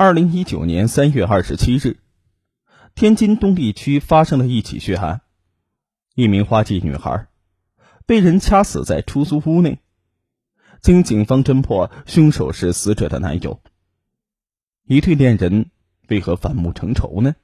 [0.00, 1.98] 二零一九年三月二十七日，
[2.94, 5.20] 天津东丽区发生了一起血案，
[6.14, 7.28] 一名花季女孩
[8.06, 9.78] 被人掐死在出租屋内。
[10.80, 13.60] 经警方侦破，凶手是死者的男友。
[14.86, 15.70] 一对恋人
[16.08, 17.36] 为何反目成仇呢？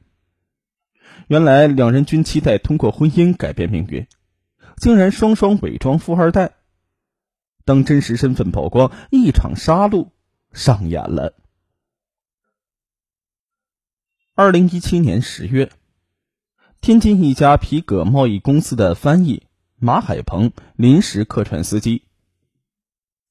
[1.28, 4.06] 原来两人均期待通过婚姻改变命运，
[4.78, 6.54] 竟然双双伪装富二代。
[7.66, 10.08] 当真实身份曝光，一场杀戮
[10.54, 11.34] 上演了。
[14.38, 15.72] 二零一七年十月，
[16.82, 19.44] 天津一家皮革贸易公司的翻译
[19.76, 22.02] 马海鹏临时客串司机，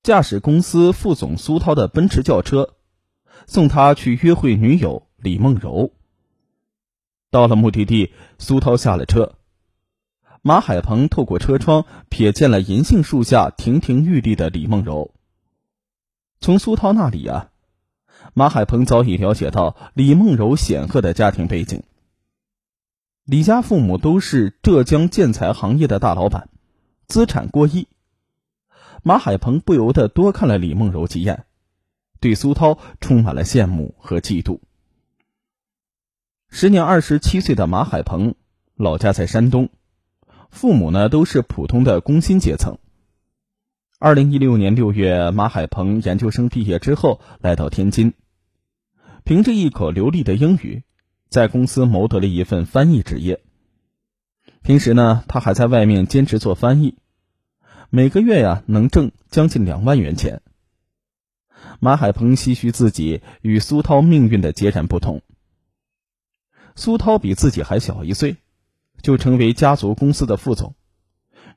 [0.02, 2.74] 驾驶公司副总苏涛的奔驰轿车，
[3.46, 5.94] 送他去约会女友李梦柔。
[7.30, 9.36] 到了目的地，苏涛下了车，
[10.42, 15.14] 马海鹏透过车窗瞥见了银杏树下亭亭玉立的李梦柔。
[16.40, 17.52] 从苏涛那里啊。
[18.34, 21.84] 马海鹏早已了解到李梦柔显赫的家庭背景。
[23.24, 26.50] 李家父母都是浙江建材行业的大老板，
[27.08, 27.88] 资产过亿。
[29.04, 31.46] 马海鹏不由得多看了李梦柔几眼，
[32.20, 34.60] 对苏涛充满了羡慕和嫉妒。
[36.50, 38.36] 时年二十七岁的马海鹏，
[38.76, 39.70] 老家在山东，
[40.50, 42.78] 父母呢都是普通的工薪阶层。
[43.98, 48.14] 二零一六年六月，马海鹏研究生毕业之后来到天津，
[49.24, 50.84] 凭着一口流利的英语，
[51.30, 53.42] 在公司谋得了一份翻译职业。
[54.62, 56.98] 平时呢，他还在外面兼职做翻译，
[57.90, 60.42] 每个月呀能挣将近两万元钱。
[61.80, 65.22] 马海鹏唏嘘自己与苏涛命运的截然不同。
[66.76, 68.36] 苏涛比自己还小一岁，
[69.02, 70.76] 就成为家族公司的副总。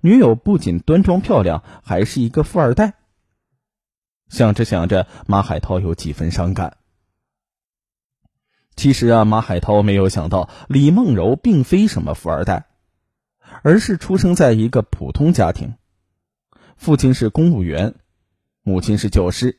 [0.01, 2.95] 女友不仅端庄漂亮，还是一个富二代。
[4.29, 6.77] 想着想着，马海涛有几分伤感。
[8.77, 12.67] 其实啊，马海涛没有想到，李梦柔并非什么富二代，
[13.63, 15.75] 而是出生在一个普通家庭，
[16.77, 17.97] 父亲是公务员，
[18.63, 19.59] 母亲是教师。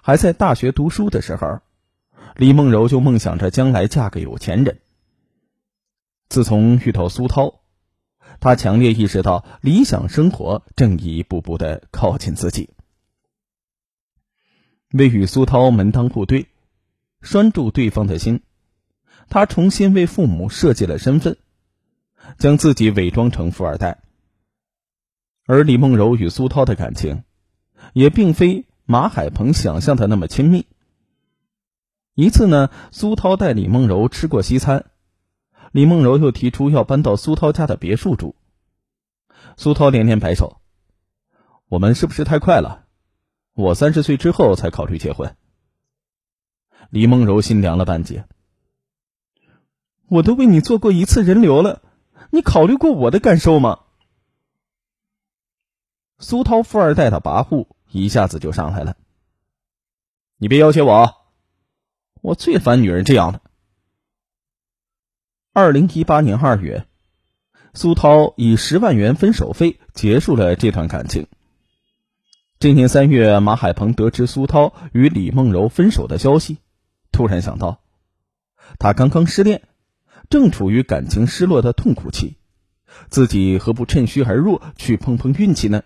[0.00, 1.60] 还在大学读书的时候，
[2.36, 4.78] 李梦柔就梦想着将来嫁给有钱人。
[6.28, 7.62] 自从遇到苏涛。
[8.40, 12.70] 他强烈意识到，理想生活正一步步的靠近自己。
[14.92, 16.46] 为与苏涛门当户对，
[17.20, 18.42] 拴住对方的心，
[19.28, 21.36] 他重新为父母设计了身份，
[22.38, 24.00] 将自己伪装成富二代。
[25.46, 27.24] 而李梦柔与苏涛的感情，
[27.92, 30.66] 也并非马海鹏想象的那么亲密。
[32.14, 34.86] 一次呢，苏涛带李梦柔吃过西餐。
[35.76, 38.34] 李梦柔又提出要搬到苏涛家的别墅住，
[39.58, 40.62] 苏涛连连摆手
[41.68, 42.86] ：“我们是不是太快了？
[43.52, 45.36] 我三十岁之后才考虑结婚。”
[46.88, 48.26] 李梦柔心凉了半截
[50.08, 51.82] ：“我都为你做过一次人流了，
[52.30, 53.80] 你考虑过我的感受吗？”
[56.18, 58.96] 苏涛富二代的跋扈一下子就上来了
[60.40, 61.14] ：“你别要挟我，
[62.22, 63.42] 我最烦女人这样的。”
[65.58, 66.86] 二零一八年二月，
[67.72, 71.28] 苏涛以十万元分手费结束了这段感情。
[72.60, 76.58] 今年三月，马海鹏得知苏涛与李梦柔分手的消息，
[77.10, 77.80] 突然想到，
[78.78, 79.62] 他刚刚失恋，
[80.28, 82.36] 正处于感情失落的痛苦期，
[83.08, 85.84] 自己何不趁虚而入，去碰碰运气呢？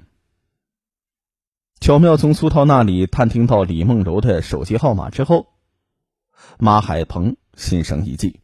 [1.78, 5.46] 巧妙从苏涛那里探听到李梦柔的手机号码之后，
[6.58, 8.39] 马海鹏心生一计。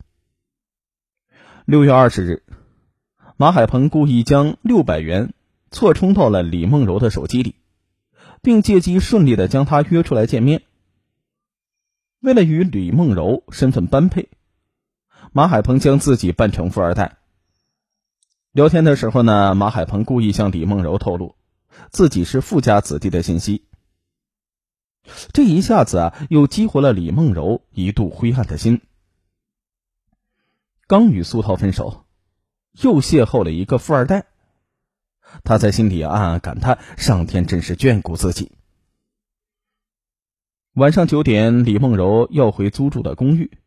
[1.66, 2.44] 六月二十日，
[3.37, 5.34] 马海鹏故意将六百元
[5.72, 7.56] 错充到了李梦柔的手机里，
[8.41, 10.62] 并借机顺利的将她约出来见面。
[12.21, 14.28] 为了与李梦柔身份般配，
[15.32, 17.16] 马海鹏将自己扮成富二代。
[18.53, 21.34] 聊天的时候呢，马海鹏故意向李梦柔透露
[21.91, 23.65] 自己是富家子弟的信息。
[25.33, 28.83] 这一下子啊，又激活了李梦柔一度灰暗的心。
[30.88, 32.04] 刚与苏涛分手，
[32.80, 34.27] 又邂逅了一个富二代。
[35.42, 38.53] 他在心里暗暗感叹：上天真是眷顾自己。
[40.74, 43.59] 晚上九点，李梦柔要回租住的公寓，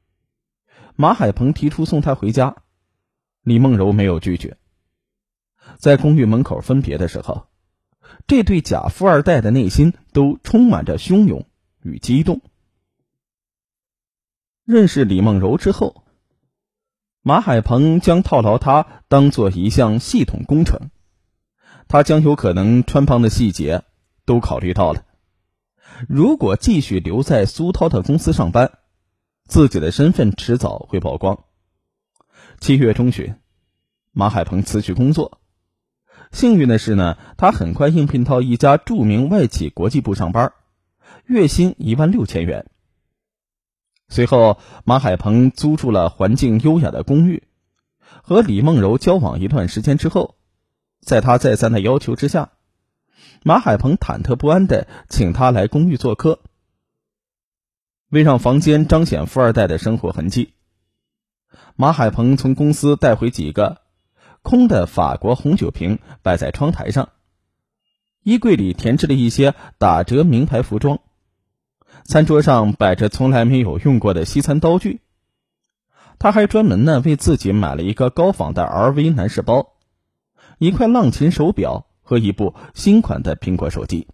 [0.95, 2.63] 马海鹏提出送她回家，
[3.41, 4.57] 李梦柔没有拒绝。
[5.77, 7.49] 在公寓门口分别的时候，
[8.27, 11.45] 这对假富二代的内心都充满着汹涌
[11.81, 12.39] 与激动。
[14.63, 16.05] 认识李梦柔之后。
[17.21, 20.89] 马海鹏将套牢他当做一项系统工程，
[21.87, 23.83] 他将有可能穿帮的细节
[24.25, 25.03] 都考虑到了。
[26.07, 28.71] 如果继续留在苏涛的公司上班，
[29.47, 31.43] 自己的身份迟早会曝光。
[32.61, 33.35] 七月中旬，
[34.13, 35.41] 马海鹏辞去工作。
[36.31, 40.53] 幸运的是呢，他很快应聘到一家著名外企国际部上班，
[41.25, 42.67] 月薪一万六千元。
[44.09, 47.43] 随后，马海鹏租住了环境优雅的公寓，
[48.21, 50.35] 和李梦柔交往一段时间之后，
[50.99, 52.49] 在他再三的要求之下，
[53.43, 56.39] 马海鹏忐忑不安的请他来公寓做客。
[58.09, 60.53] 为让房间彰显富二代的生活痕迹，
[61.75, 63.81] 马海鹏从公司带回几个。
[64.41, 67.09] 空的法国红酒瓶摆在窗台上，
[68.23, 71.01] 衣柜里填置了一些打折名牌服装，
[72.05, 75.01] 餐桌上摆着从来没有用过的西餐刀具。
[76.17, 79.73] 他还专门呢为自己买了一个高仿的 LV 男士包，
[80.57, 84.07] 一块浪琴手表和一部新款的苹果手机。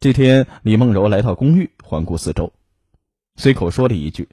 [0.00, 2.52] 这天，李梦柔来到公寓，环顾四周，
[3.36, 4.28] 随口说了一句：“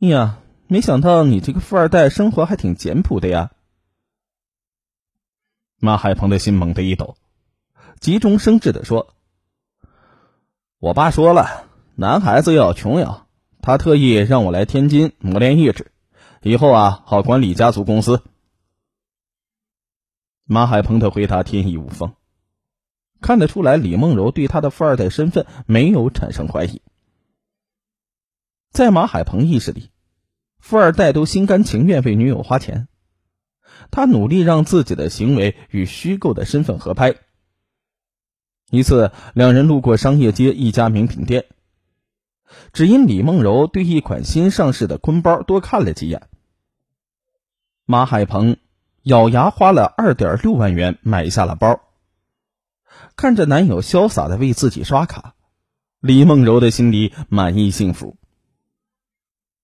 [0.00, 0.38] 呀。”
[0.72, 3.50] 没想到你这个富二代生活还挺简朴的呀！
[5.80, 7.16] 马海鹏的心猛地一抖，
[7.98, 9.16] 急中生智的说
[10.80, 13.26] ：“我爸说了，男孩子要穷养，
[13.60, 15.92] 他特意让我来天津磨练意志，
[16.40, 18.22] 以后啊好管理家族公司。”
[20.48, 22.14] 马海鹏的回答天衣无缝，
[23.20, 26.80] 看得出来李梦柔对他的富二代身份没有产生怀疑，
[28.70, 29.90] 在马海鹏意识里。
[30.60, 32.88] 富二代都心甘情愿为女友花钱，
[33.90, 37.16] 他努力让自己的行为与虚构的身份合拍。
[38.70, 41.46] 一次，两人路过商业街一家名品店，
[42.72, 46.28] 只因李梦柔对一款新上市的坤包多看了几眼，
[47.84, 48.58] 马海鹏
[49.02, 51.80] 咬牙花了二点六万元买下了包。
[53.16, 55.34] 看着男友潇洒的为自己刷卡，
[55.98, 58.16] 李梦柔的心里满意幸福。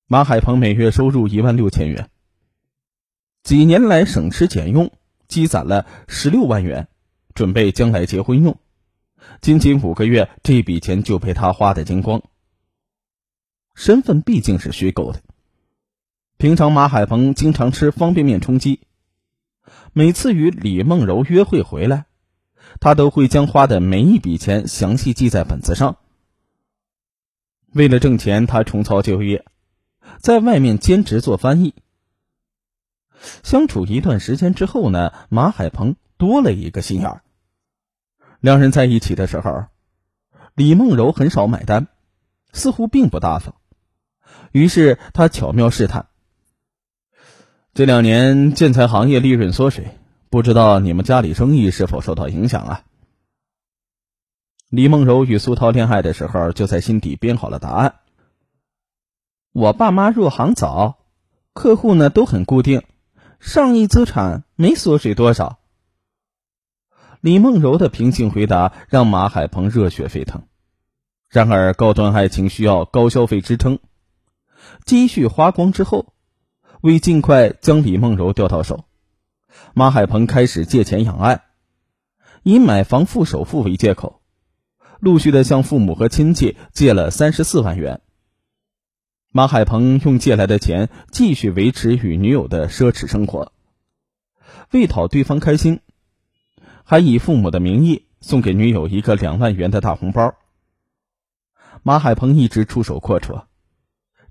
[0.09, 2.11] 马海鹏每月收入一万六千元，
[3.45, 4.91] 几年来省吃俭用，
[5.29, 6.89] 积攒了十六万元，
[7.35, 8.59] 准备将来结婚用。
[9.41, 12.23] 仅仅五个月，这笔钱就被他花的精光。
[13.75, 15.23] 身份毕竟是虚构的，
[16.39, 18.81] 平常马海鹏经常吃方便面充饥，
[19.93, 22.07] 每次与李梦柔约会回来，
[22.81, 25.99] 他都会将花的每一笔钱详细记在本子上。
[27.75, 29.45] 为了挣钱，他重操旧业。
[30.21, 31.75] 在外面兼职做翻译，
[33.43, 37.23] 相处一段时间之后呢，马海鹏多了一个心眼儿。
[38.47, 39.65] 两人在一起的时候，
[40.55, 41.89] 李梦柔很少买单，
[42.53, 43.57] 似乎并不大方。
[44.53, 46.07] 于是他巧妙试探：
[47.75, 49.99] 这两年建材行业利润缩水，
[50.31, 52.85] 不知道你们家里生意是否受到影响啊？
[54.71, 57.97] 李梦柔与苏涛恋爱的时候，就在心底编好了答案。
[59.51, 60.99] 我爸妈入行早，
[61.53, 62.85] 客户呢都很固定，
[63.41, 65.59] 上亿资产没缩水多少。
[67.27, 70.45] 李梦柔的平静回答让马海鹏热血沸腾。
[71.29, 73.81] 然而，高端爱情需要高消费支撑，
[74.85, 76.15] 积蓄花光之后，
[76.83, 78.85] 为尽快将李梦柔钓到手，
[79.75, 81.43] 马海鹏开始借钱养爱，
[82.45, 84.23] 以买房付首付为借口，
[85.01, 88.03] 陆续的向父母和亲戚借了三十四万元。
[89.33, 93.51] 马海鹏用借来的钱继续维持与女友的奢侈生活，
[94.71, 95.81] 为讨对方开心，
[96.89, 100.37] 还以父母的名义送给女友一个两万元的大红包。
[101.83, 103.47] 马海鹏一直出手阔绰，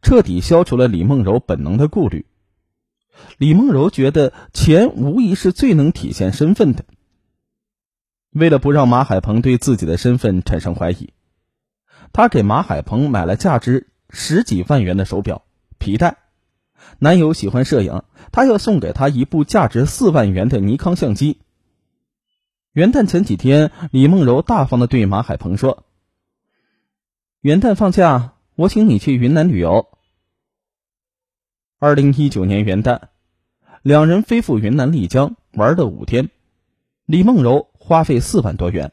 [0.01, 2.25] 彻底消除了李梦柔本能的顾虑。
[3.37, 6.85] 李梦柔觉得钱无疑是最能体现身份的。
[8.31, 11.13] 为了不让马海鹏对自己的身份产生怀疑，
[12.13, 13.89] 他给马海鹏买了价值。
[14.11, 15.43] 十几万元的手表、
[15.77, 16.17] 皮带，
[16.99, 21.41] 男友喜欢摄影，他要送给他一部价值四万元的尼康相机。
[22.75, 25.85] 元旦前几天，李梦柔大方的对马海鹏说
[27.39, 29.87] ：“元旦放假，我请你去云南旅游。”
[31.79, 33.03] 二零一九年元旦，
[33.81, 36.29] 两人飞赴云南丽江玩了五天，
[37.05, 38.91] 李梦柔花费四万多元。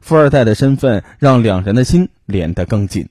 [0.00, 3.10] 富二代的身份让两人的心连得更紧。